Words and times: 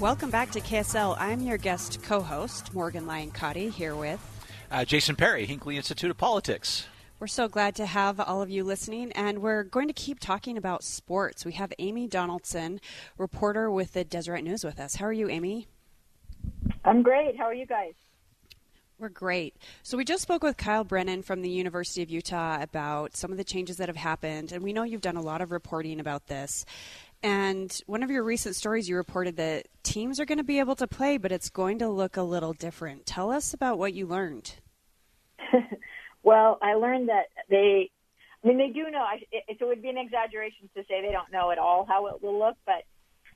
Welcome 0.00 0.30
back 0.30 0.50
to 0.52 0.62
KSL. 0.62 1.14
I'm 1.18 1.42
your 1.42 1.58
guest 1.58 2.02
co 2.02 2.22
host, 2.22 2.72
Morgan 2.72 3.06
Lyon 3.06 3.30
Cotti, 3.32 3.70
here 3.70 3.94
with 3.94 4.18
uh, 4.70 4.82
Jason 4.86 5.14
Perry, 5.14 5.44
Hinckley 5.44 5.76
Institute 5.76 6.10
of 6.10 6.16
Politics. 6.16 6.86
We're 7.18 7.26
so 7.26 7.48
glad 7.48 7.74
to 7.74 7.84
have 7.84 8.18
all 8.18 8.40
of 8.40 8.48
you 8.48 8.64
listening, 8.64 9.12
and 9.12 9.40
we're 9.40 9.62
going 9.62 9.88
to 9.88 9.92
keep 9.92 10.18
talking 10.18 10.56
about 10.56 10.84
sports. 10.84 11.44
We 11.44 11.52
have 11.52 11.74
Amy 11.78 12.08
Donaldson, 12.08 12.80
reporter 13.18 13.70
with 13.70 13.92
the 13.92 14.02
Deseret 14.02 14.42
News, 14.42 14.64
with 14.64 14.80
us. 14.80 14.94
How 14.94 15.04
are 15.04 15.12
you, 15.12 15.28
Amy? 15.28 15.68
I'm 16.82 17.02
great. 17.02 17.36
How 17.36 17.44
are 17.44 17.54
you 17.54 17.66
guys? 17.66 17.92
We're 18.98 19.10
great. 19.10 19.54
So, 19.82 19.98
we 19.98 20.04
just 20.06 20.22
spoke 20.22 20.42
with 20.42 20.56
Kyle 20.56 20.84
Brennan 20.84 21.22
from 21.22 21.42
the 21.42 21.50
University 21.50 22.02
of 22.02 22.08
Utah 22.08 22.62
about 22.62 23.18
some 23.18 23.32
of 23.32 23.36
the 23.36 23.44
changes 23.44 23.76
that 23.76 23.88
have 23.90 23.96
happened, 23.96 24.52
and 24.52 24.62
we 24.62 24.72
know 24.72 24.82
you've 24.82 25.00
done 25.02 25.16
a 25.16 25.22
lot 25.22 25.42
of 25.42 25.50
reporting 25.50 26.00
about 26.00 26.26
this. 26.28 26.64
And 27.22 27.78
one 27.86 28.02
of 28.02 28.10
your 28.10 28.22
recent 28.22 28.56
stories, 28.56 28.88
you 28.88 28.96
reported 28.96 29.36
that 29.36 29.66
teams 29.82 30.18
are 30.20 30.24
going 30.24 30.38
to 30.38 30.44
be 30.44 30.58
able 30.58 30.76
to 30.76 30.86
play, 30.86 31.18
but 31.18 31.32
it's 31.32 31.50
going 31.50 31.78
to 31.80 31.88
look 31.88 32.16
a 32.16 32.22
little 32.22 32.54
different. 32.54 33.04
Tell 33.04 33.30
us 33.30 33.52
about 33.52 33.78
what 33.78 33.92
you 33.92 34.06
learned. 34.06 34.54
well, 36.22 36.58
I 36.62 36.74
learned 36.74 37.10
that 37.10 37.26
they, 37.50 37.90
I 38.42 38.48
mean, 38.48 38.56
they 38.56 38.68
do 38.68 38.90
know. 38.90 39.00
I, 39.00 39.20
it, 39.30 39.58
it 39.60 39.64
would 39.64 39.82
be 39.82 39.90
an 39.90 39.98
exaggeration 39.98 40.70
to 40.74 40.82
say 40.88 41.02
they 41.02 41.12
don't 41.12 41.30
know 41.30 41.50
at 41.50 41.58
all 41.58 41.84
how 41.84 42.06
it 42.06 42.22
will 42.22 42.38
look, 42.38 42.56
but 42.64 42.84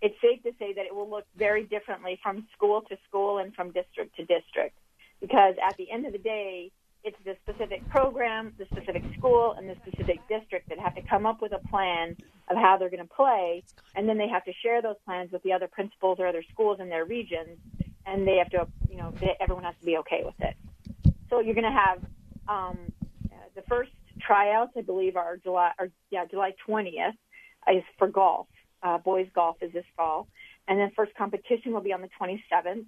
it's 0.01 0.17
safe 0.23 0.43
to 0.45 0.53
say 0.59 0.73
that 0.73 0.87
it 0.87 0.95
will 0.95 1.09
look 1.09 1.27
very 1.37 1.65
differently 1.65 2.19
from 2.23 2.47
school 2.57 2.83
to 2.89 2.97
school 3.07 3.39
and 3.39 3.55
from 3.55 3.71
district 3.73 4.17
to 4.17 4.25
district. 4.25 4.77
Because 5.21 5.55
at 5.67 5.77
the 5.77 5.91
end 5.91 6.07
of 6.07 6.13
the 6.13 6.19
day, 6.19 6.71
it's 7.05 7.17
the 7.25 7.37
specific 7.43 7.87
program, 7.91 8.55
the 8.59 8.65
specific 8.67 9.03
school, 9.19 9.55
and 9.59 9.69
the 9.69 9.77
specific 9.87 10.21
district 10.29 10.71
that 10.71 10.79
have 10.79 10.95
to 10.95 11.03
come 11.03 11.27
up 11.27 11.43
with 11.43 11.53
a 11.53 11.69
plan 11.69 12.17
of 12.49 12.57
how 12.57 12.77
they're 12.79 12.91
going 12.91 13.07
to 13.07 13.15
play, 13.15 13.63
and 13.95 14.09
then 14.09 14.19
they 14.19 14.29
have 14.29 14.45
to 14.45 14.53
share 14.63 14.83
those 14.83 14.97
plans 15.05 15.33
with 15.33 15.43
the 15.43 15.53
other 15.53 15.69
principals 15.69 16.19
or 16.21 16.27
other 16.27 16.45
schools 16.53 16.79
in 16.81 16.89
their 16.89 17.05
regions, 17.05 17.59
and 18.07 18.27
they 18.27 18.37
have 18.37 18.51
to, 18.51 18.67
you 18.91 18.97
know, 18.97 19.13
they, 19.21 19.37
everyone 19.41 19.65
has 19.65 19.75
to 19.81 19.87
be 19.87 19.97
okay 19.99 20.23
with 20.25 20.35
it. 20.41 20.55
So 21.31 21.41
you're 21.41 21.55
going 21.55 21.65
to 21.65 21.71
have 21.71 21.99
um, 22.49 22.79
uh, 23.33 23.37
the 23.55 23.63
first 23.63 23.91
tryouts, 24.21 24.73
I 24.77 24.83
believe, 24.83 25.17
are 25.17 25.37
July, 25.37 25.73
or 25.79 25.89
yeah, 26.11 26.27
July 26.27 26.55
20th, 26.69 27.15
is 27.73 27.83
for 27.99 28.09
golf. 28.09 28.47
Uh, 28.83 28.99
boys 28.99 29.27
golf 29.35 29.57
is 29.63 29.73
this 29.73 29.87
fall, 29.97 30.29
and 30.69 30.79
then 30.79 30.91
first 30.95 31.15
competition 31.15 31.73
will 31.73 31.81
be 31.81 31.93
on 31.93 32.03
the 32.03 32.11
27th. 32.21 32.85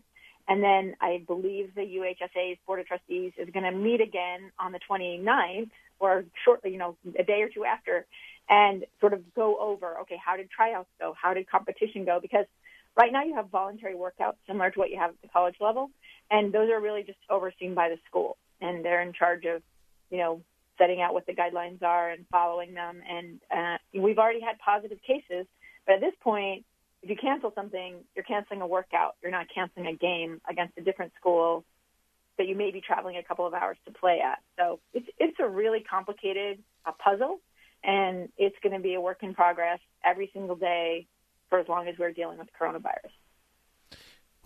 And 0.48 0.62
then 0.62 0.95
I 1.00 1.25
believe 1.27 1.75
the 1.75 1.80
UHSAA's 1.80 2.58
Board 2.67 2.80
of 2.80 2.86
Trustees 2.86 3.33
is 3.36 3.48
going 3.52 3.64
to 3.64 3.73
meet 3.73 4.00
again 4.00 4.52
on 4.61 4.70
the 4.70 4.78
29th 4.89 5.70
or 5.98 6.25
shortly, 6.45 6.70
you 6.70 6.78
know, 6.78 6.97
a 7.19 7.25
day 7.25 7.42
or 7.42 7.48
two 7.48 7.64
after 7.64 8.06
and 8.48 8.84
sort 9.00 9.12
of 9.12 9.34
go 9.34 9.58
over, 9.58 10.00
okay, 10.00 10.16
how 10.25 10.36
did 10.36 10.50
tryouts 10.50 10.89
go? 11.00 11.14
How 11.20 11.34
did 11.34 11.48
competition 11.48 12.05
go? 12.05 12.19
Because 12.20 12.47
right 12.97 13.12
now 13.12 13.25
you 13.25 13.34
have 13.34 13.48
voluntary 13.48 13.94
workouts 13.94 14.36
similar 14.47 14.70
to 14.70 14.78
what 14.78 14.91
you 14.91 14.98
have 14.98 15.11
at 15.11 15.22
the 15.22 15.28
college 15.28 15.56
level. 15.61 15.91
And 16.30 16.52
those 16.52 16.70
are 16.70 16.80
really 16.80 17.02
just 17.02 17.19
overseen 17.30 17.74
by 17.74 17.89
the 17.89 17.98
school 18.08 18.36
and 18.61 18.84
they're 18.84 19.02
in 19.02 19.12
charge 19.12 19.44
of, 19.44 19.62
you 20.11 20.19
know, 20.19 20.41
setting 20.78 21.00
out 21.00 21.14
what 21.14 21.27
the 21.27 21.33
guidelines 21.33 21.83
are 21.83 22.11
and 22.11 22.27
following 22.30 22.74
them. 22.74 23.00
And 23.08 23.41
uh, 23.50 23.78
we've 24.00 24.19
already 24.19 24.41
had 24.41 24.58
positive 24.58 24.98
cases, 25.02 25.47
but 25.86 25.97
at 25.97 26.00
this 26.00 26.14
point, 26.20 26.64
if 27.02 27.11
you 27.11 27.17
cancel 27.17 27.52
something, 27.55 27.97
you're 28.14 28.24
canceling 28.24 28.62
a 28.62 28.67
workout. 28.67 29.17
You're 29.22 29.30
not 29.30 29.47
canceling 29.55 29.86
a 29.86 29.94
game 29.94 30.41
against 30.48 30.77
a 30.78 30.83
different 30.83 31.12
school 31.20 31.64
that 32.39 32.48
you 32.48 32.56
may 32.56 32.70
be 32.70 32.80
traveling 32.80 33.17
a 33.17 33.22
couple 33.22 33.47
of 33.47 33.55
hours 33.55 33.77
to 33.86 33.92
play 33.92 34.20
at. 34.20 34.41
So 34.58 34.80
it's 34.92 35.06
it's 35.19 35.36
a 35.41 35.48
really 35.48 35.80
complicated 35.80 36.58
uh, 36.84 36.92
puzzle, 36.98 37.41
and 37.87 38.29
it's 38.37 38.56
going 38.62 38.75
to 38.75 38.81
be 38.81 38.95
a 38.95 39.01
work 39.01 39.23
in 39.23 39.33
progress 39.33 39.79
every 40.05 40.29
single 40.34 40.56
day 40.56 41.06
for 41.48 41.61
as 41.61 41.69
long 41.69 41.89
as 41.89 41.95
we're 41.98 42.12
dealing 42.12 42.39
with 42.39 42.48
coronavirus. 42.61 43.15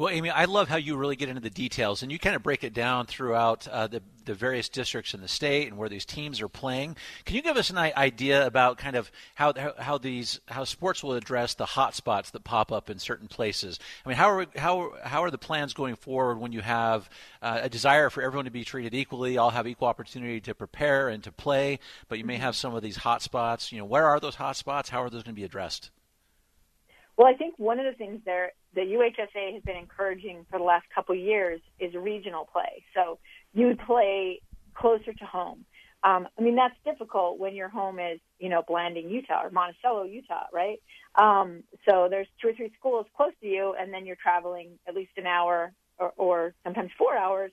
Well, 0.01 0.09
Amy, 0.09 0.31
I 0.31 0.47
love 0.47 0.71
how 0.71 0.79
you 0.79 0.97
really 0.97 1.15
get 1.15 1.29
into 1.29 1.43
the 1.43 1.51
details 1.51 2.03
and 2.03 2.11
you 2.11 2.19
kind 2.19 2.35
of 2.35 2.43
break 2.43 2.65
it 2.65 2.73
down 2.73 3.05
throughout 3.05 3.69
uh, 3.69 3.87
the, 3.87 4.01
the 4.25 4.33
various 4.33 4.71
districts 4.71 5.13
in 5.13 5.21
the 5.21 5.29
state 5.29 5.69
and 5.69 5.77
where 5.77 5.91
these 5.91 6.07
teams 6.07 6.41
are 6.41 6.49
playing. 6.49 6.97
Can 7.27 7.37
you 7.37 7.43
give 7.43 7.59
us 7.59 7.69
an 7.69 7.77
idea 7.77 8.47
about 8.47 8.79
kind 8.79 8.97
of 8.97 9.13
how 9.35 9.53
how 9.79 9.99
these 9.99 10.41
how 10.49 10.65
sports 10.65 11.05
will 11.05 11.13
address 11.13 11.53
the 11.53 11.67
hot 11.67 11.95
spots 11.95 12.31
that 12.31 12.45
pop 12.45 12.73
up 12.73 12.89
in 12.89 12.99
certain 12.99 13.29
places? 13.29 13.79
I 14.07 14.09
mean, 14.09 14.17
how 14.17 14.31
are 14.31 14.47
how 14.57 14.95
how 15.05 15.23
are 15.23 15.31
the 15.31 15.37
plans 15.37 15.75
going 15.75 15.97
forward 15.97 16.39
when 16.39 16.53
you 16.53 16.63
have 16.63 17.11
uh, 17.43 17.59
a 17.65 17.69
desire 17.69 18.09
for 18.09 18.23
everyone 18.23 18.47
to 18.47 18.51
be 18.51 18.65
treated 18.65 18.95
equally, 18.95 19.37
all 19.37 19.51
have 19.51 19.67
equal 19.67 19.89
opportunity 19.89 20.41
to 20.41 20.55
prepare 20.55 21.11
and 21.11 21.23
to 21.25 21.33
play, 21.33 21.79
but 22.09 22.17
you 22.17 22.25
may 22.25 22.37
mm-hmm. 22.37 22.45
have 22.45 22.57
some 22.57 22.75
of 22.75 22.83
these 22.83 22.97
hot 22.97 23.21
spots. 23.21 23.71
You 23.71 23.81
know, 23.81 23.85
where 23.85 24.07
are 24.07 24.19
those 24.19 24.37
hot 24.37 24.57
spots? 24.57 24.89
How 24.89 25.03
are 25.03 25.11
those 25.11 25.25
going 25.25 25.35
to 25.35 25.39
be 25.39 25.45
addressed? 25.45 25.91
Well, 27.19 27.29
I 27.29 27.35
think 27.35 27.59
one 27.59 27.79
of 27.79 27.85
the 27.85 27.93
things 27.93 28.23
there 28.25 28.53
the 28.75 28.83
UHSAA 28.83 29.55
has 29.55 29.63
been 29.63 29.77
encouraging 29.77 30.47
for 30.51 30.59
the 30.59 30.65
last 30.65 30.87
couple 30.95 31.15
of 31.15 31.21
years 31.21 31.61
is 31.79 31.95
regional 31.95 32.49
play. 32.53 32.85
So 32.95 33.19
you 33.53 33.77
play 33.87 34.41
closer 34.75 35.13
to 35.13 35.25
home. 35.25 35.65
Um, 36.03 36.29
I 36.39 36.43
mean, 36.43 36.57
that's 36.57 36.75
difficult 36.85 37.39
when 37.39 37.55
your 37.55 37.69
home 37.69 37.99
is, 37.99 38.21
you 38.39 38.49
know, 38.49 38.63
Blanding, 38.67 39.11
Utah 39.11 39.43
or 39.45 39.51
Monticello, 39.51 40.05
Utah, 40.05 40.47
right? 40.53 40.81
Um, 41.17 41.63
so 41.87 42.09
there's 42.09 42.29
two 42.41 42.49
or 42.49 42.53
three 42.55 42.73
schools 42.79 43.07
close 43.15 43.33
to 43.43 43.47
you, 43.47 43.75
and 43.79 43.93
then 43.93 44.07
you're 44.07 44.17
traveling 44.17 44.79
at 44.89 44.95
least 44.95 45.11
an 45.19 45.27
hour 45.27 45.73
or, 45.99 46.13
or 46.17 46.55
sometimes 46.65 46.91
four 46.97 47.17
hours 47.17 47.53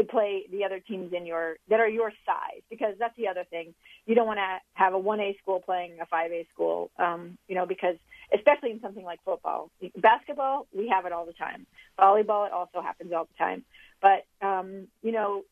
to 0.00 0.06
play 0.06 0.46
the 0.50 0.64
other 0.64 0.80
teams 0.80 1.12
in 1.12 1.26
your 1.26 1.56
that 1.68 1.80
are 1.80 1.88
your 1.88 2.10
size 2.24 2.62
because 2.70 2.94
that's 2.98 3.16
the 3.16 3.28
other 3.28 3.44
thing. 3.50 3.74
You 4.06 4.14
don't 4.14 4.26
want 4.26 4.38
to 4.38 4.58
have 4.74 4.94
a 4.94 4.98
1A 4.98 5.38
school 5.38 5.60
playing 5.60 5.98
a 6.00 6.06
5A 6.06 6.48
school 6.52 6.90
um 6.98 7.38
you 7.48 7.54
know 7.54 7.66
because 7.66 7.96
especially 8.34 8.70
in 8.70 8.80
something 8.80 9.04
like 9.04 9.20
football 9.24 9.70
basketball 9.96 10.66
we 10.76 10.88
have 10.88 11.06
it 11.06 11.12
all 11.12 11.26
the 11.26 11.32
time. 11.32 11.66
Volleyball 11.98 12.46
it 12.46 12.52
also 12.52 12.80
happens 12.82 13.12
all 13.12 13.24
the 13.26 13.38
time. 13.38 13.64
But 14.00 14.26
um 14.46 14.88
you 15.02 15.12
know 15.12 15.42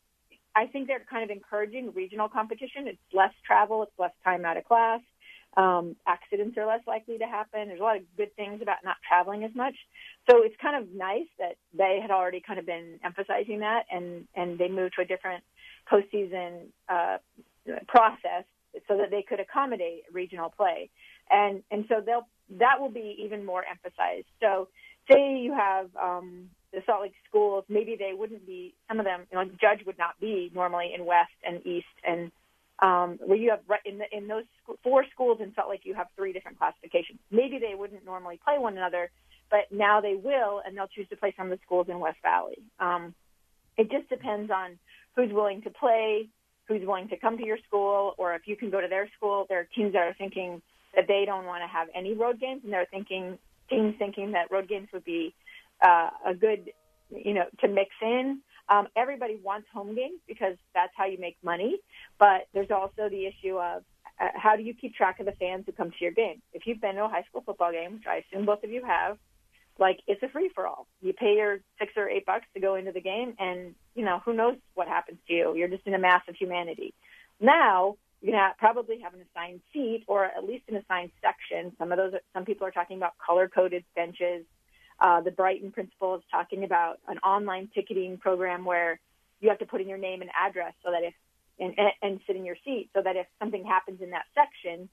I 0.55 0.65
think 0.65 0.87
they're 0.87 1.05
kind 1.09 1.23
of 1.23 1.29
encouraging 1.29 1.93
regional 1.93 2.27
competition. 2.27 2.87
It's 2.87 2.99
less 3.13 3.33
travel 3.45 3.83
it's 3.83 3.99
less 3.99 4.13
time 4.23 4.45
out 4.45 4.57
of 4.57 4.65
class 4.65 5.01
um, 5.57 5.95
accidents 6.07 6.57
are 6.57 6.65
less 6.65 6.81
likely 6.85 7.17
to 7.17 7.25
happen. 7.25 7.67
There's 7.67 7.79
a 7.79 7.83
lot 7.83 7.97
of 7.97 8.03
good 8.17 8.35
things 8.35 8.61
about 8.61 8.77
not 8.83 8.97
traveling 9.07 9.43
as 9.43 9.51
much. 9.55 9.75
So 10.29 10.43
it's 10.43 10.55
kind 10.61 10.81
of 10.81 10.93
nice 10.93 11.27
that 11.39 11.55
they 11.73 11.99
had 12.01 12.11
already 12.11 12.41
kind 12.41 12.59
of 12.59 12.65
been 12.65 12.99
emphasizing 13.03 13.59
that 13.59 13.85
and, 13.91 14.27
and 14.35 14.57
they 14.57 14.69
moved 14.69 14.93
to 14.95 15.01
a 15.01 15.05
different 15.05 15.43
postseason 15.91 16.67
uh, 16.87 17.17
process 17.87 18.45
so 18.87 18.97
that 18.97 19.09
they 19.09 19.23
could 19.27 19.39
accommodate 19.39 20.03
regional 20.13 20.49
play. 20.49 20.89
And, 21.31 21.63
and 21.71 21.85
so 21.89 22.01
they'll, 22.05 22.27
that 22.59 22.79
will 22.79 22.91
be 22.91 23.23
even 23.25 23.45
more 23.45 23.63
emphasized. 23.65 24.27
So 24.41 24.67
say 25.11 25.39
you 25.39 25.53
have, 25.53 25.89
um, 26.01 26.49
the 26.71 26.83
Salt 26.85 27.01
Lake 27.01 27.13
schools, 27.27 27.65
maybe 27.67 27.95
they 27.97 28.13
wouldn't 28.15 28.45
be, 28.45 28.75
some 28.87 28.99
of 28.99 29.05
them, 29.05 29.25
you 29.31 29.37
know, 29.37 29.45
Judge 29.59 29.83
would 29.87 29.97
not 29.97 30.19
be 30.19 30.51
normally 30.53 30.91
in 30.93 31.05
West 31.05 31.31
and 31.43 31.65
East 31.65 31.87
and 32.07 32.31
um, 32.81 33.19
where 33.25 33.37
you 33.37 33.49
have 33.49 33.59
in 33.85 33.97
the, 33.97 34.05
in 34.15 34.27
those 34.27 34.45
four 34.83 35.05
schools 35.11 35.39
in 35.41 35.53
Salt 35.53 35.69
Lake 35.69 35.81
you 35.83 35.93
have 35.95 36.07
three 36.15 36.33
different 36.33 36.57
classifications. 36.57 37.19
Maybe 37.31 37.59
they 37.59 37.75
wouldn't 37.75 38.05
normally 38.05 38.39
play 38.43 38.57
one 38.57 38.77
another, 38.77 39.11
but 39.51 39.71
now 39.71 40.01
they 40.01 40.15
will, 40.15 40.61
and 40.65 40.77
they'll 40.77 40.87
choose 40.87 41.09
to 41.09 41.17
play 41.17 41.33
some 41.35 41.51
of 41.51 41.57
the 41.57 41.63
schools 41.65 41.87
in 41.89 41.99
West 41.99 42.17
Valley. 42.23 42.59
Um, 42.79 43.13
it 43.77 43.89
just 43.91 44.09
depends 44.09 44.51
on 44.51 44.77
who's 45.15 45.31
willing 45.31 45.61
to 45.63 45.69
play, 45.69 46.29
who's 46.67 46.85
willing 46.85 47.09
to 47.09 47.17
come 47.17 47.37
to 47.37 47.45
your 47.45 47.57
school, 47.67 48.13
or 48.17 48.35
if 48.35 48.43
you 48.45 48.55
can 48.55 48.69
go 48.69 48.79
to 48.79 48.87
their 48.87 49.09
school. 49.17 49.45
There 49.49 49.59
are 49.59 49.67
teams 49.75 49.93
that 49.93 50.03
are 50.03 50.15
thinking 50.17 50.61
that 50.95 51.05
they 51.07 51.23
don't 51.25 51.45
want 51.45 51.63
to 51.63 51.67
have 51.67 51.87
any 51.95 52.13
road 52.13 52.39
games, 52.39 52.61
and 52.63 52.71
they're 52.71 52.87
thinking 52.89 53.37
teams 53.69 53.95
thinking 53.99 54.31
that 54.31 54.51
road 54.51 54.67
games 54.67 54.87
would 54.93 55.05
be 55.05 55.33
uh, 55.81 56.09
a 56.25 56.33
good, 56.33 56.71
you 57.09 57.33
know, 57.33 57.45
to 57.61 57.67
mix 57.67 57.91
in. 58.01 58.41
Um, 58.69 58.87
everybody 58.95 59.39
wants 59.43 59.67
home 59.73 59.95
games 59.95 60.19
because 60.27 60.55
that's 60.73 60.91
how 60.95 61.05
you 61.05 61.17
make 61.19 61.37
money. 61.43 61.77
But 62.19 62.47
there's 62.53 62.71
also 62.71 63.09
the 63.09 63.25
issue 63.25 63.57
of 63.57 63.83
uh, 64.21 64.27
how 64.35 64.55
do 64.55 64.63
you 64.63 64.73
keep 64.73 64.95
track 64.95 65.19
of 65.19 65.25
the 65.25 65.31
fans 65.33 65.63
who 65.65 65.71
come 65.71 65.89
to 65.91 65.97
your 65.99 66.11
game? 66.11 66.41
If 66.53 66.67
you've 66.67 66.81
been 66.81 66.95
to 66.95 67.05
a 67.05 67.07
high 67.07 67.23
school 67.29 67.41
football 67.45 67.71
game, 67.71 67.93
which 67.93 68.03
I 68.07 68.23
assume 68.27 68.45
both 68.45 68.63
of 68.63 68.69
you 68.69 68.83
have, 68.85 69.17
like 69.79 69.99
it's 70.07 70.21
a 70.23 70.29
free 70.29 70.51
for 70.53 70.67
all. 70.67 70.87
You 71.01 71.13
pay 71.13 71.35
your 71.35 71.59
six 71.79 71.93
or 71.95 72.09
eight 72.09 72.25
bucks 72.25 72.45
to 72.53 72.59
go 72.59 72.75
into 72.75 72.91
the 72.91 73.01
game, 73.01 73.33
and 73.39 73.75
you 73.95 74.03
know 74.03 74.21
who 74.23 74.33
knows 74.33 74.57
what 74.75 74.87
happens 74.87 75.19
to 75.27 75.33
you. 75.33 75.55
You're 75.55 75.69
just 75.69 75.87
in 75.87 75.93
a 75.93 75.99
mass 75.99 76.21
of 76.27 76.35
humanity. 76.35 76.93
Now 77.39 77.95
you're 78.21 78.33
gonna 78.33 78.53
probably 78.57 78.99
have 78.99 79.13
an 79.13 79.21
assigned 79.21 79.61
seat 79.71 80.03
or 80.07 80.25
at 80.25 80.43
least 80.43 80.65
an 80.67 80.75
assigned 80.75 81.11
section. 81.21 81.73
Some 81.77 81.91
of 81.91 81.97
those, 81.97 82.13
some 82.33 82.45
people 82.45 82.67
are 82.67 82.71
talking 82.71 82.97
about 82.97 83.13
color 83.25 83.47
coded 83.47 83.85
benches. 83.95 84.45
Uh, 84.99 85.21
the 85.21 85.31
Brighton 85.31 85.71
principal 85.71 86.15
is 86.15 86.21
talking 86.29 86.63
about 86.63 86.99
an 87.07 87.17
online 87.19 87.69
ticketing 87.73 88.17
program 88.17 88.65
where 88.65 88.99
you 89.39 89.49
have 89.49 89.59
to 89.59 89.65
put 89.65 89.79
in 89.81 89.87
your 89.87 89.97
name 89.97 90.21
and 90.21 90.29
address 90.37 90.73
so 90.83 90.91
that 90.91 91.03
if 91.03 91.13
and, 91.59 91.75
and 92.01 92.19
sit 92.25 92.35
in 92.35 92.45
your 92.45 92.55
seat 92.63 92.89
so 92.93 93.01
that 93.01 93.15
if 93.15 93.27
something 93.37 93.65
happens 93.65 94.01
in 94.01 94.11
that 94.11 94.25
section, 94.33 94.89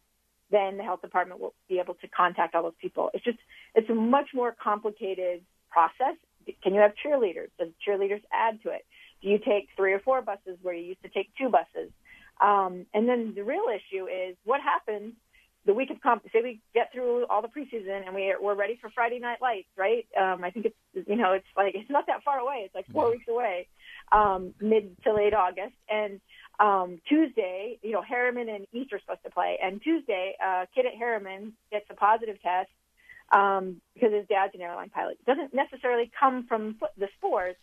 then 0.51 0.77
the 0.77 0.83
health 0.83 1.01
department 1.01 1.41
will 1.41 1.55
be 1.69 1.79
able 1.79 1.95
to 1.95 2.09
contact 2.09 2.55
all 2.55 2.63
those 2.63 2.73
people. 2.81 3.11
It's 3.15 3.25
just 3.25 3.39
it's 3.75 3.89
a 3.91 3.95
much 3.95 4.29
more 4.35 4.55
complicated 4.63 5.43
process. 5.71 6.17
Can 6.63 6.75
you 6.75 6.81
have 6.81 6.93
cheerleaders? 7.05 7.49
Does 7.59 7.69
cheerleaders 7.87 8.23
add 8.33 8.63
to 8.63 8.71
it? 8.71 8.85
Do 9.23 9.29
you 9.29 9.39
take 9.39 9.69
three 9.77 9.93
or 9.93 9.99
four 10.01 10.23
buses 10.23 10.59
where 10.63 10.75
you 10.75 10.85
used 10.85 11.03
to 11.03 11.09
take 11.09 11.31
two 11.37 11.49
buses? 11.49 11.91
Um, 12.41 12.87
and 12.95 13.09
then 13.09 13.33
the 13.35 13.43
real 13.43 13.65
issue 13.75 14.07
is 14.07 14.37
what 14.45 14.61
happens 14.61 15.15
the 15.67 15.75
week 15.75 15.91
of 15.91 16.01
comp, 16.01 16.23
say 16.33 16.41
we 16.43 16.61
get 16.75 16.93
through 16.93 17.27
all 17.27 17.43
the 17.43 17.49
preseason 17.49 18.07
and 18.07 18.15
we're 18.15 18.41
we're 18.41 18.55
ready 18.55 18.79
for 18.81 18.89
Friday 18.91 19.19
Night 19.19 19.43
Lights, 19.43 19.69
right? 19.77 20.07
Um, 20.19 20.45
I 20.45 20.51
think 20.51 20.67
it's 20.67 21.09
you 21.09 21.17
know 21.17 21.33
it's 21.33 21.47
like 21.57 21.75
it's 21.75 21.91
not 21.91 22.07
that 22.07 22.23
far 22.25 22.39
away. 22.39 22.63
It's 22.65 22.75
like 22.75 22.87
four 22.93 23.11
weeks 23.11 23.27
away, 23.29 23.67
um, 24.13 24.55
mid 24.61 24.97
to 25.03 25.13
late 25.13 25.35
August, 25.35 25.75
and 25.91 26.21
um, 26.59 27.01
Tuesday, 27.09 27.79
you 27.83 27.93
know, 27.93 28.03
Herriman 28.03 28.49
and 28.55 28.67
East 28.73 28.93
are 28.93 29.01
supposed 29.01 29.25
to 29.25 29.31
play, 29.31 29.59
and 29.63 29.83
Tuesday, 29.83 30.37
a 30.41 30.49
uh, 30.49 30.67
kid 30.75 30.87
at 30.87 30.95
Herriman 30.95 31.53
gets 31.71 31.87
a 31.91 31.95
positive 31.95 32.41
test 32.41 32.71
um, 33.33 33.81
because 33.95 34.13
his 34.13 34.27
dad's 34.29 34.55
an 34.55 34.61
airline 34.61 34.91
pilot. 34.91 35.19
It 35.21 35.27
doesn't 35.27 35.53
necessarily 35.53 36.11
come 36.19 36.47
from 36.47 36.77
the 36.97 37.09
sports, 37.19 37.59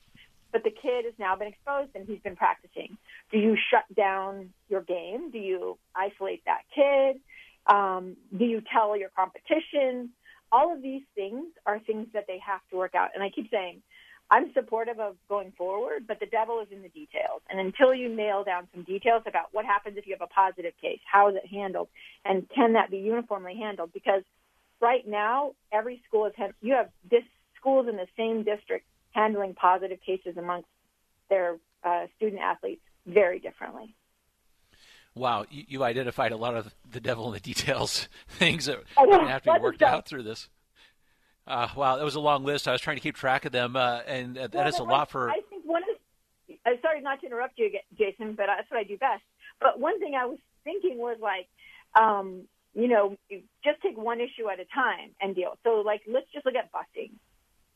but 0.51 0.63
the 0.63 0.71
kid 0.71 1.05
has 1.05 1.13
now 1.17 1.35
been 1.35 1.47
exposed 1.47 1.91
and 1.95 2.07
he's 2.07 2.19
been 2.19 2.35
practicing. 2.35 2.97
Do 3.31 3.39
you 3.39 3.57
shut 3.71 3.85
down 3.95 4.49
your 4.69 4.81
game? 4.81 5.31
Do 5.31 5.39
you 5.39 5.77
isolate 5.95 6.43
that 6.45 6.61
kid? 6.75 7.21
Um, 7.67 8.17
do 8.37 8.45
you 8.45 8.61
tell 8.73 8.97
your 8.97 9.09
competition? 9.09 10.11
All 10.51 10.73
of 10.73 10.81
these 10.81 11.03
things 11.15 11.45
are 11.65 11.79
things 11.79 12.07
that 12.13 12.25
they 12.27 12.39
have 12.45 12.61
to 12.71 12.77
work 12.77 12.95
out. 12.95 13.09
And 13.13 13.23
I 13.23 13.29
keep 13.29 13.49
saying, 13.49 13.81
I'm 14.29 14.51
supportive 14.53 14.99
of 14.99 15.15
going 15.29 15.51
forward, 15.57 16.05
but 16.07 16.19
the 16.19 16.25
devil 16.25 16.59
is 16.61 16.67
in 16.71 16.81
the 16.81 16.89
details. 16.89 17.41
And 17.49 17.59
until 17.59 17.93
you 17.93 18.09
nail 18.09 18.43
down 18.43 18.67
some 18.73 18.83
details 18.83 19.23
about 19.27 19.47
what 19.51 19.65
happens 19.65 19.97
if 19.97 20.07
you 20.07 20.15
have 20.17 20.27
a 20.27 20.33
positive 20.33 20.73
case, 20.81 20.99
how 21.11 21.29
is 21.29 21.35
it 21.35 21.47
handled, 21.47 21.89
and 22.25 22.47
can 22.49 22.73
that 22.73 22.89
be 22.89 22.97
uniformly 22.97 23.55
handled? 23.55 23.91
Because 23.93 24.23
right 24.81 25.07
now, 25.07 25.53
every 25.71 26.01
school 26.07 26.25
is 26.25 26.33
you 26.61 26.73
have 26.73 26.89
this 27.09 27.23
schools 27.59 27.87
in 27.87 27.95
the 27.95 28.07
same 28.17 28.43
district 28.43 28.85
handling 29.11 29.53
positive 29.53 29.99
cases 30.05 30.35
amongst 30.37 30.67
their 31.29 31.57
uh, 31.83 32.07
student 32.17 32.41
athletes 32.41 32.81
very 33.05 33.39
differently. 33.39 33.95
Wow, 35.15 35.45
you, 35.49 35.63
you, 35.67 35.83
identified 35.83 36.31
a 36.31 36.37
lot 36.37 36.55
of 36.55 36.73
the 36.89 36.99
devil 36.99 37.27
in 37.27 37.33
the 37.33 37.39
details 37.39 38.07
things 38.27 38.65
that 38.65 38.79
have 38.97 39.43
to 39.43 39.53
be 39.53 39.59
worked 39.59 39.83
out 39.83 40.07
through 40.07 40.23
this. 40.23 40.49
Uh, 41.45 41.67
wow, 41.75 41.97
that 41.97 42.05
was 42.05 42.15
a 42.15 42.19
long 42.19 42.43
list. 42.43 42.67
I 42.67 42.71
was 42.71 42.81
trying 42.81 42.97
to 42.97 43.01
keep 43.01 43.15
track 43.15 43.45
of 43.45 43.51
them, 43.51 43.75
uh, 43.75 43.99
and 44.07 44.37
uh, 44.37 44.47
that 44.47 44.53
well, 44.53 44.67
is 44.67 44.79
a 44.79 44.83
lot 44.83 45.11
for. 45.11 45.29
I 45.29 45.41
think 45.49 45.63
one 45.65 45.83
of. 45.83 46.55
I'm 46.65 46.79
sorry 46.81 47.01
not 47.01 47.19
to 47.21 47.27
interrupt 47.27 47.59
you, 47.59 47.69
Jason, 47.97 48.33
but 48.35 48.45
that's 48.47 48.69
what 48.71 48.79
I 48.79 48.83
do 48.83 48.97
best. 48.97 49.23
But 49.59 49.79
one 49.79 49.99
thing 49.99 50.15
I 50.15 50.25
was 50.25 50.39
thinking 50.63 50.97
was 50.97 51.17
like, 51.21 51.47
um, 51.99 52.47
you 52.73 52.87
know, 52.87 53.17
just 53.63 53.81
take 53.81 53.97
one 53.97 54.19
issue 54.19 54.49
at 54.51 54.59
a 54.59 54.65
time 54.73 55.11
and 55.21 55.35
deal. 55.35 55.57
So, 55.63 55.83
like, 55.85 56.01
let's 56.07 56.27
just 56.33 56.45
look 56.45 56.55
at 56.55 56.71
busing. 56.71 57.11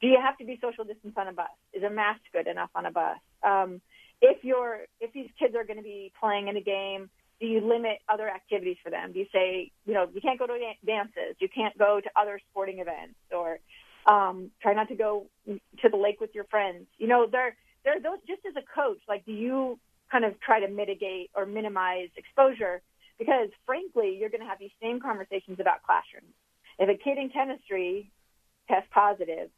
Do 0.01 0.07
you 0.07 0.18
have 0.24 0.38
to 0.38 0.45
be 0.45 0.60
social 0.62 0.83
distance 0.83 1.13
on 1.18 1.28
a 1.28 1.33
bus? 1.33 1.48
Is 1.74 1.83
a 1.83 1.90
mask 1.90 2.22
good 2.31 2.48
enough 2.48 2.69
on 2.75 2.86
a 2.86 2.92
bus? 2.92 3.18
Um, 3.44 3.81
if 4.22 4.44
you're, 4.44 4.81
if 5.00 5.12
these 5.13 5.30
kids 5.40 5.56
are 5.56 5.63
going 5.63 5.78
to 5.78 5.83
be 5.83 6.12
playing 6.19 6.48
in 6.48 6.57
a 6.57 6.62
game, 6.62 7.10
do 7.39 7.45
you 7.45 7.62
limit 7.62 8.00
other 8.10 8.28
activities 8.28 8.78
for 8.84 8.89
them? 8.89 9.12
Do 9.12 9.19
you 9.19 9.28
say, 9.31 9.72
you 9.86 9.94
know, 9.94 10.07
you 10.13 10.22
can't 10.22 10.39
go 10.39 10.48
to 10.48 10.57
dances, 10.86 11.36
you 11.39 11.48
can't 11.54 11.78
go 11.78 12.01
to 12.01 12.10
other 12.19 12.39
sporting 12.50 12.80
events, 12.80 13.16
or 13.31 13.60
um, 14.06 14.51
try 14.62 14.74
not 14.74 14.88
to 14.89 14.95
go 14.95 15.28
to 15.45 15.89
the 15.89 15.98
lake 15.98 16.19
with 16.19 16.34
your 16.34 16.45
friends? 16.45 16.86
You 16.98 17.07
know, 17.07 17.28
there, 17.31 17.56
there. 17.84 18.00
Those 18.00 18.19
just 18.28 18.42
as 18.48 18.56
a 18.56 18.66
coach, 18.74 19.00
like, 19.07 19.25
do 19.25 19.34
you 19.34 19.80
kind 20.12 20.25
of 20.25 20.39
try 20.39 20.60
to 20.60 20.68
mitigate 20.68 21.30
or 21.36 21.45
minimize 21.45 22.10
exposure? 22.16 22.81
Because 23.19 23.50
frankly, 23.66 24.18
you're 24.19 24.30
going 24.30 24.42
to 24.42 24.48
have 24.48 24.60
these 24.60 24.72
same 24.81 25.00
conversations 25.00 25.60
about 25.60 25.83
classrooms. 25.83 26.33
If 26.80 26.90
a 26.90 26.95
kid 26.95 27.18
in 27.18 27.30
chemistry 27.30 28.12
tests 28.68 28.90
positive, 28.92 29.50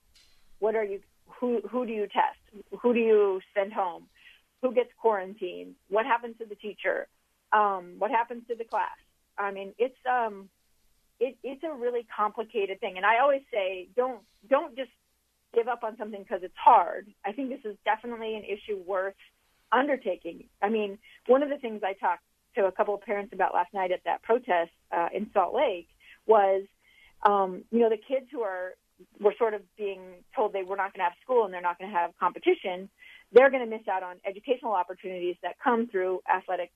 what 0.60 0.76
are 0.76 0.84
you? 0.84 1.00
Who 1.40 1.62
who 1.70 1.86
do 1.86 1.94
you 1.94 2.08
test? 2.08 2.40
Who 2.82 2.94
do 2.94 3.00
you 3.00 3.42
send 3.56 3.72
home? 3.72 4.08
Who 4.62 4.74
gets 4.74 4.90
quarantined? 4.98 5.76
What 5.90 6.06
happens 6.06 6.38
to 6.40 6.46
the 6.46 6.56
teacher? 6.56 7.08
Um, 7.52 7.96
what 7.98 8.12
happens 8.12 8.44
to 8.48 8.56
the 8.56 8.64
class? 8.64 8.98
I 9.38 9.52
mean, 9.52 9.74
it's 9.78 9.98
um, 10.10 10.50
it, 11.20 11.38
it's 11.44 11.64
a 11.64 11.74
really 11.74 12.06
complicated 12.16 12.80
thing, 12.80 12.98
and 12.98 13.06
I 13.06 13.20
always 13.20 13.42
say, 13.52 13.88
don't 13.96 14.22
don't 14.50 14.76
just 14.76 14.92
give 15.54 15.68
up 15.68 15.84
on 15.84 15.98
something 15.98 16.22
because 16.22 16.42
it's 16.44 16.58
hard. 16.58 17.08
I 17.26 17.32
think 17.32 17.50
this 17.50 17.66
is 17.66 17.78
definitely 17.86 18.36
an 18.36 18.44
issue 18.44 18.82
worth 18.86 19.16
undertaking. 19.72 20.46
I 20.62 20.70
mean, 20.70 20.98
one 21.28 21.44
of 21.44 21.50
the 21.50 21.58
things 21.58 21.82
I 21.84 21.94
talked 21.94 22.24
to 22.56 22.66
a 22.66 22.72
couple 22.72 22.96
of 22.96 23.02
parents 23.02 23.34
about 23.34 23.54
last 23.54 23.74
night 23.74 23.92
at 23.92 24.04
that 24.06 24.24
protest 24.24 24.72
uh, 24.92 25.08
in 25.14 25.30
Salt 25.34 25.56
Lake 25.56 25.88
was, 26.26 26.64
um, 27.26 27.64
you 27.72 27.80
know, 27.80 27.90
the 27.90 27.98
kids 27.98 28.28
who 28.32 28.42
are 28.42 28.74
were 29.20 29.34
sort 29.38 29.54
of 29.54 29.62
being 29.78 30.02
told 30.36 30.52
they 30.52 30.64
were 30.64 30.76
not 30.76 30.94
going 30.94 31.00
to 31.00 31.04
have 31.04 31.14
school 31.24 31.46
and 31.46 31.54
they're 31.54 31.62
not 31.62 31.80
going 31.80 31.90
to 31.90 31.96
have 31.96 32.12
competition. 32.20 32.90
They're 33.32 33.50
going 33.50 33.64
to 33.64 33.70
miss 33.70 33.88
out 33.88 34.04
on 34.04 34.18
educational 34.26 34.74
opportunities 34.74 35.38
that 35.42 35.56
come 35.64 35.88
through 35.88 36.20
athletic 36.30 36.72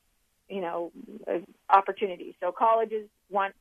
you 0.50 0.62
know, 0.62 0.92
uh, 1.28 1.40
opportunities. 1.70 2.36
So 2.40 2.52
colleges 2.52 3.08
want 3.30 3.54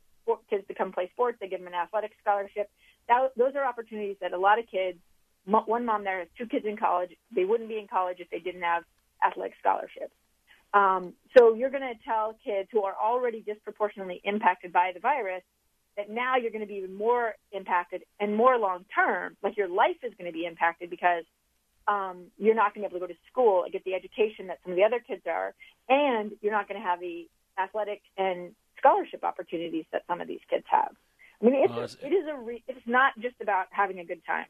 kids 0.48 0.64
to 0.68 0.74
come 0.74 0.92
play 0.92 1.10
sports. 1.12 1.38
They 1.40 1.48
give 1.48 1.60
them 1.60 1.68
an 1.68 1.74
athletic 1.74 2.12
scholarship. 2.20 2.70
That, 3.08 3.32
those 3.36 3.54
are 3.56 3.64
opportunities 3.64 4.16
that 4.20 4.32
a 4.32 4.38
lot 4.38 4.58
of 4.58 4.66
kids. 4.70 4.98
One 5.44 5.84
mom 5.84 6.04
there 6.04 6.20
has 6.20 6.28
two 6.38 6.46
kids 6.46 6.64
in 6.66 6.76
college. 6.76 7.10
They 7.34 7.44
wouldn't 7.44 7.68
be 7.68 7.78
in 7.78 7.88
college 7.88 8.18
if 8.20 8.30
they 8.30 8.38
didn't 8.38 8.62
have 8.62 8.84
athletic 9.24 9.54
scholarships. 9.58 10.14
Um, 10.72 11.14
so 11.36 11.54
you're 11.54 11.70
going 11.70 11.82
to 11.82 11.98
tell 12.04 12.36
kids 12.44 12.68
who 12.72 12.84
are 12.84 12.94
already 12.94 13.40
disproportionately 13.40 14.20
impacted 14.24 14.72
by 14.72 14.92
the 14.94 15.00
virus 15.00 15.42
that 15.96 16.08
now 16.08 16.36
you're 16.36 16.50
going 16.50 16.62
to 16.62 16.66
be 16.66 16.76
even 16.76 16.94
more 16.94 17.34
impacted 17.50 18.04
and 18.20 18.34
more 18.34 18.56
long 18.58 18.84
term. 18.94 19.36
Like 19.42 19.56
your 19.56 19.68
life 19.68 19.96
is 20.02 20.12
going 20.18 20.30
to 20.30 20.32
be 20.32 20.46
impacted 20.46 20.88
because 20.88 21.24
um, 21.88 22.26
you're 22.38 22.54
not 22.54 22.74
going 22.74 22.84
to 22.84 22.90
be 22.90 22.96
able 22.96 23.06
to 23.06 23.12
go 23.12 23.12
to 23.12 23.30
school 23.30 23.64
and 23.64 23.72
get 23.72 23.84
the 23.84 23.94
education 23.94 24.46
that 24.48 24.58
some 24.62 24.72
of 24.72 24.76
the 24.76 24.84
other 24.84 25.00
kids 25.00 25.22
are, 25.26 25.54
and 25.88 26.32
you're 26.40 26.52
not 26.52 26.68
going 26.68 26.80
to 26.80 26.86
have 26.86 27.00
the 27.00 27.28
athletic 27.58 28.02
and 28.16 28.54
scholarship 28.78 29.24
opportunities 29.24 29.84
that 29.92 30.02
some 30.06 30.20
of 30.20 30.28
these 30.28 30.40
kids 30.48 30.64
have. 30.70 30.94
I 31.40 31.44
mean, 31.44 31.54
it's, 31.56 31.94
it's, 31.94 32.02
it 32.02 32.12
is 32.12 32.26
a 32.28 32.36
re, 32.36 32.62
it's 32.68 32.86
not 32.86 33.12
just 33.18 33.36
about 33.40 33.66
having 33.70 33.98
a 33.98 34.04
good 34.04 34.24
time. 34.24 34.46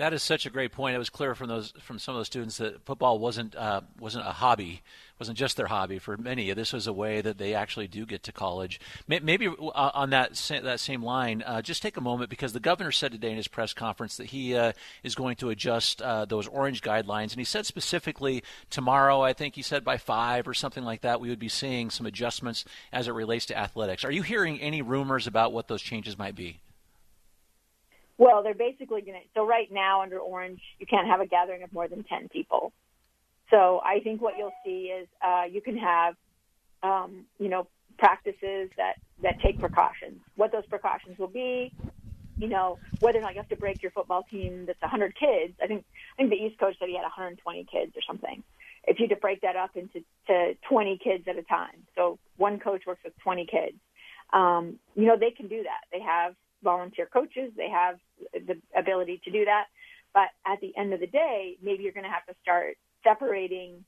That 0.00 0.14
is 0.14 0.22
such 0.22 0.46
a 0.46 0.50
great 0.50 0.72
point. 0.72 0.94
It 0.94 0.98
was 0.98 1.10
clear 1.10 1.34
from 1.34 1.48
those 1.48 1.74
from 1.78 1.98
some 1.98 2.14
of 2.14 2.20
those 2.20 2.26
students 2.26 2.56
that 2.56 2.86
football 2.86 3.18
wasn't 3.18 3.54
uh, 3.54 3.82
wasn't 3.98 4.26
a 4.26 4.30
hobby, 4.30 4.80
wasn't 5.18 5.36
just 5.36 5.58
their 5.58 5.66
hobby. 5.66 5.98
For 5.98 6.16
many, 6.16 6.50
this 6.54 6.72
was 6.72 6.86
a 6.86 6.92
way 6.94 7.20
that 7.20 7.36
they 7.36 7.52
actually 7.52 7.86
do 7.86 8.06
get 8.06 8.22
to 8.22 8.32
college. 8.32 8.80
Maybe 9.06 9.46
uh, 9.46 9.90
on 9.92 10.08
that 10.08 10.36
that 10.62 10.80
same 10.80 11.02
line, 11.02 11.42
uh, 11.44 11.60
just 11.60 11.82
take 11.82 11.98
a 11.98 12.00
moment 12.00 12.30
because 12.30 12.54
the 12.54 12.60
governor 12.60 12.92
said 12.92 13.12
today 13.12 13.28
in 13.28 13.36
his 13.36 13.46
press 13.46 13.74
conference 13.74 14.16
that 14.16 14.28
he 14.28 14.56
uh, 14.56 14.72
is 15.02 15.14
going 15.14 15.36
to 15.36 15.50
adjust 15.50 16.00
uh, 16.00 16.24
those 16.24 16.48
orange 16.48 16.80
guidelines, 16.80 17.32
and 17.32 17.38
he 17.38 17.44
said 17.44 17.66
specifically 17.66 18.42
tomorrow. 18.70 19.20
I 19.20 19.34
think 19.34 19.54
he 19.54 19.60
said 19.60 19.84
by 19.84 19.98
five 19.98 20.48
or 20.48 20.54
something 20.54 20.82
like 20.82 21.02
that, 21.02 21.20
we 21.20 21.28
would 21.28 21.38
be 21.38 21.50
seeing 21.50 21.90
some 21.90 22.06
adjustments 22.06 22.64
as 22.90 23.06
it 23.06 23.12
relates 23.12 23.44
to 23.46 23.58
athletics. 23.58 24.06
Are 24.06 24.10
you 24.10 24.22
hearing 24.22 24.62
any 24.62 24.80
rumors 24.80 25.26
about 25.26 25.52
what 25.52 25.68
those 25.68 25.82
changes 25.82 26.16
might 26.16 26.34
be? 26.34 26.60
Well, 28.20 28.42
they're 28.42 28.52
basically 28.52 29.00
going 29.00 29.14
to. 29.14 29.26
So 29.34 29.46
right 29.46 29.72
now, 29.72 30.02
under 30.02 30.18
Orange, 30.18 30.60
you 30.78 30.84
can't 30.86 31.08
have 31.08 31.20
a 31.20 31.26
gathering 31.26 31.62
of 31.62 31.72
more 31.72 31.88
than 31.88 32.04
ten 32.04 32.28
people. 32.28 32.70
So 33.48 33.80
I 33.82 34.00
think 34.00 34.20
what 34.20 34.34
you'll 34.36 34.52
see 34.62 34.92
is 34.94 35.08
uh, 35.26 35.44
you 35.50 35.62
can 35.62 35.78
have, 35.78 36.14
um, 36.82 37.24
you 37.38 37.48
know, 37.48 37.66
practices 37.98 38.68
that 38.76 38.96
that 39.22 39.36
take 39.42 39.58
precautions. 39.58 40.20
What 40.36 40.52
those 40.52 40.66
precautions 40.66 41.18
will 41.18 41.32
be, 41.32 41.72
you 42.36 42.48
know, 42.48 42.78
whether 43.00 43.18
or 43.18 43.22
not 43.22 43.32
you 43.32 43.38
have 43.40 43.48
to 43.48 43.56
break 43.56 43.82
your 43.82 43.90
football 43.92 44.22
team 44.30 44.66
that's 44.66 44.82
100 44.82 45.14
kids. 45.18 45.54
I 45.62 45.66
think 45.66 45.86
I 46.12 46.16
think 46.18 46.28
the 46.28 46.36
East 46.36 46.60
Coast 46.60 46.76
said 46.78 46.88
he 46.88 46.96
had 46.96 47.02
120 47.04 47.66
kids 47.72 47.92
or 47.96 48.02
something. 48.06 48.42
If 48.86 49.00
you 49.00 49.08
to 49.08 49.16
break 49.16 49.40
that 49.40 49.56
up 49.56 49.70
into 49.76 50.04
to 50.26 50.52
20 50.68 50.98
kids 51.02 51.24
at 51.26 51.38
a 51.38 51.42
time, 51.42 51.86
so 51.96 52.18
one 52.36 52.58
coach 52.60 52.82
works 52.86 53.00
with 53.02 53.14
20 53.24 53.46
kids. 53.46 53.78
Um, 54.34 54.78
you 54.94 55.06
know, 55.06 55.16
they 55.18 55.30
can 55.30 55.48
do 55.48 55.62
that. 55.62 55.88
They 55.90 56.00
have 56.00 56.34
volunteer 56.62 57.06
coaches. 57.06 57.52
They 57.56 57.68
have 57.70 57.98
the 58.32 58.56
ability 58.76 59.20
to 59.24 59.30
do 59.30 59.44
that. 59.44 59.66
But 60.12 60.28
at 60.44 60.60
the 60.60 60.76
end 60.76 60.92
of 60.92 61.00
the 61.00 61.06
day, 61.06 61.56
maybe 61.62 61.84
you're 61.84 61.92
going 61.92 62.04
to 62.04 62.10
have 62.10 62.26
to 62.26 62.34
start 62.42 62.76
separating 63.04 63.84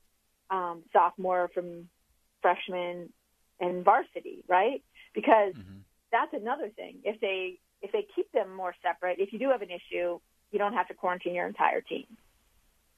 um, 0.49 0.83
sophomore 0.93 1.49
from 1.53 1.89
freshman 2.41 3.09
and 3.59 3.83
varsity, 3.83 4.43
right? 4.47 4.81
Because 5.13 5.53
mm-hmm. 5.53 5.79
that's 6.11 6.33
another 6.33 6.69
thing. 6.69 6.97
If 7.03 7.19
they 7.19 7.59
if 7.81 7.91
they 7.91 8.07
keep 8.15 8.31
them 8.31 8.55
more 8.55 8.73
separate, 8.81 9.19
if 9.19 9.33
you 9.33 9.39
do 9.39 9.49
have 9.49 9.61
an 9.61 9.69
issue, 9.69 10.19
you 10.51 10.59
don't 10.59 10.73
have 10.73 10.87
to 10.87 10.93
quarantine 10.93 11.35
your 11.35 11.47
entire 11.47 11.81
team. 11.81 12.05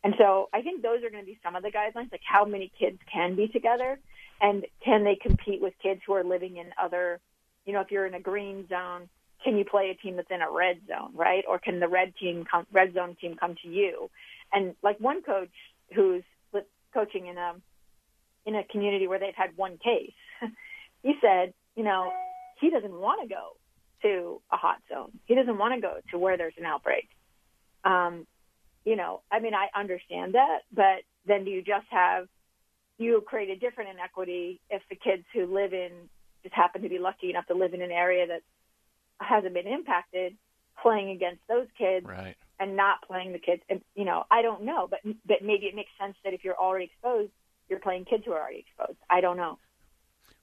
And 0.04 0.14
so 0.20 0.50
I 0.54 0.62
think 0.62 0.84
those 0.84 1.04
are 1.04 1.10
going 1.10 1.24
to 1.24 1.26
be 1.26 1.40
some 1.44 1.56
of 1.56 1.64
the 1.64 1.72
guidelines, 1.72 2.12
like 2.12 2.22
how 2.24 2.46
many 2.46 2.72
kids 2.80 3.00
can 3.12 3.36
be 3.36 3.48
together, 3.48 3.98
and 4.40 4.64
can 4.84 5.04
they 5.04 5.16
compete 5.16 5.62
with 5.62 5.74
kids 5.82 6.02
who 6.06 6.14
are 6.14 6.24
living 6.24 6.58
in 6.58 6.68
other, 6.80 7.20
you 7.66 7.74
know, 7.74 7.82
if 7.82 7.90
you're 7.90 8.06
in 8.06 8.14
a 8.14 8.20
green 8.20 8.68
zone, 8.68 9.10
can 9.46 9.58
you 9.58 9.64
play 9.64 9.92
a 9.92 9.96
team 9.96 10.18
that's 10.18 10.32
in 10.32 10.42
a 10.42 10.52
red 10.52 10.82
zone, 10.88 11.12
right? 11.14 11.46
Or 11.48 11.60
can 11.60 11.80
the 11.80 11.88
red 11.88 12.14
team 12.20 12.44
come, 12.50 12.68
red 12.74 12.94
zone 12.94 13.16
team 13.22 13.38
come 13.40 13.56
to 13.64 13.70
you? 13.70 14.10
And 14.52 14.76
like 14.84 15.00
one 15.00 15.22
coach 15.22 15.50
who's 15.96 16.24
coaching 16.96 17.28
in 17.28 17.38
a 17.38 17.54
in 18.46 18.56
a 18.56 18.64
community 18.64 19.08
where 19.08 19.20
they've 19.20 19.36
had 19.36 19.58
one 19.58 19.78
case, 19.78 20.14
he 21.04 21.14
said, 21.20 21.54
you 21.76 21.84
know, 21.84 22.12
he 22.62 22.70
doesn't 22.70 22.94
want 22.94 23.22
to 23.22 23.28
go 23.28 23.58
to 24.04 24.42
a 24.52 24.58
hot 24.58 24.78
zone. 24.88 25.12
He 25.26 25.36
doesn't 25.36 25.58
want 25.58 25.74
to 25.74 25.82
go 25.82 25.96
to 26.12 26.20
where 26.20 26.38
there's 26.38 26.54
an 26.58 26.66
outbreak. 26.66 27.10
Um, 27.84 28.28
you 28.86 28.96
know, 28.96 29.22
I 29.32 29.40
mean, 29.40 29.54
I 29.56 29.68
understand 29.78 30.36
that, 30.36 30.60
but 30.72 31.02
then 31.26 31.44
do 31.44 31.50
you 31.50 31.64
just 31.64 31.88
have 31.90 32.28
you 32.98 33.24
create 33.26 33.50
a 33.50 33.56
different 33.56 33.90
inequity 33.90 34.62
if 34.70 34.82
the 34.90 34.96
kids 34.96 35.24
who 35.34 35.54
live 35.54 35.74
in 35.74 35.92
just 36.44 36.54
happen 36.54 36.84
to 36.84 36.90
be 36.90 37.00
lucky 37.00 37.32
enough 37.32 37.48
to 37.48 37.56
live 37.56 37.74
in 37.74 37.82
an 37.82 37.92
area 37.92 38.28
that 38.28 38.42
hasn't 39.20 39.54
been 39.54 39.68
impacted, 39.68 40.36
playing 40.82 41.10
against 41.12 41.42
those 41.48 41.68
kids 41.78 42.06
right. 42.06 42.36
and 42.60 42.76
not 42.76 42.98
playing 43.08 43.34
the 43.34 43.40
kids. 43.40 43.62
And 43.70 43.82
you 43.96 44.06
know, 44.06 44.24
I 44.32 44.42
don't 44.42 44.64
know, 44.64 44.88
but 44.90 45.00
but 45.26 45.38
maybe 45.42 45.66
it 45.66 45.76
makes 45.76 45.92
sense 46.00 46.16
that 46.24 46.34
if 46.34 46.44
you're 46.44 46.58
already 46.58 46.86
exposed, 46.86 47.32
you're 47.70 47.80
playing 47.80 48.06
kids 48.06 48.24
who 48.26 48.34
are 48.34 48.42
already 48.42 48.66
exposed. 48.68 48.98
I 49.10 49.22
don't 49.22 49.38
know. 49.38 49.58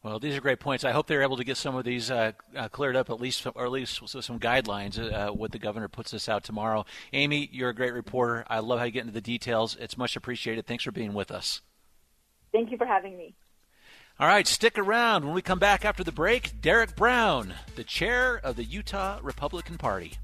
Well, 0.02 0.18
these 0.18 0.36
are 0.36 0.40
great 0.40 0.58
points. 0.58 0.84
I 0.84 0.90
hope 0.90 1.06
they're 1.06 1.22
able 1.22 1.36
to 1.36 1.44
get 1.44 1.56
some 1.56 1.76
of 1.76 1.84
these 1.84 2.10
uh, 2.10 2.32
uh, 2.56 2.68
cleared 2.68 2.96
up, 2.96 3.08
at 3.08 3.20
least, 3.20 3.46
or 3.54 3.64
at 3.64 3.70
least 3.70 4.00
some 4.08 4.40
guidelines. 4.40 4.98
Uh, 4.98 5.32
what 5.32 5.52
the 5.52 5.60
governor 5.60 5.86
puts 5.86 6.10
this 6.10 6.28
out 6.28 6.42
tomorrow. 6.42 6.84
Amy, 7.12 7.48
you're 7.52 7.68
a 7.68 7.74
great 7.74 7.92
reporter. 7.92 8.44
I 8.48 8.58
love 8.58 8.80
how 8.80 8.84
you 8.84 8.90
get 8.90 9.02
into 9.02 9.12
the 9.12 9.20
details. 9.20 9.76
It's 9.78 9.96
much 9.96 10.16
appreciated. 10.16 10.66
Thanks 10.66 10.82
for 10.82 10.90
being 10.90 11.14
with 11.14 11.30
us. 11.30 11.62
Thank 12.50 12.72
you 12.72 12.78
for 12.78 12.86
having 12.86 13.16
me. 13.16 13.34
All 14.20 14.28
right, 14.28 14.46
stick 14.46 14.78
around. 14.78 15.24
When 15.24 15.34
we 15.34 15.42
come 15.42 15.58
back 15.58 15.84
after 15.84 16.04
the 16.04 16.12
break, 16.12 16.60
Derek 16.60 16.94
Brown, 16.94 17.54
the 17.76 17.82
chair 17.82 18.36
of 18.36 18.56
the 18.56 18.64
Utah 18.64 19.18
Republican 19.22 19.78
Party. 19.78 20.18